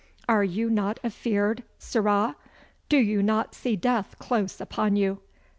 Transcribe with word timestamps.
Are 0.27 0.43
you 0.43 0.71
not 0.71 0.99
afeared, 1.03 1.61
sirrah? 1.77 2.35
Do 2.89 2.97
you 2.97 3.21
not 3.21 3.53
see 3.53 3.75
death 3.75 4.15
close 4.17 4.59
upon 4.59 4.95
you? 4.95 5.19